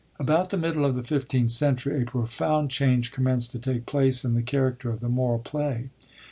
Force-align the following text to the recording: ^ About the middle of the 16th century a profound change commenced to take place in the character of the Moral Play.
^ 0.19 0.19
About 0.19 0.49
the 0.49 0.57
middle 0.57 0.83
of 0.83 0.95
the 0.95 1.03
16th 1.03 1.51
century 1.51 2.01
a 2.01 2.05
profound 2.07 2.71
change 2.71 3.11
commenced 3.11 3.51
to 3.51 3.59
take 3.59 3.85
place 3.85 4.25
in 4.25 4.33
the 4.33 4.41
character 4.41 4.89
of 4.89 4.99
the 4.99 5.09
Moral 5.09 5.37
Play. 5.37 5.91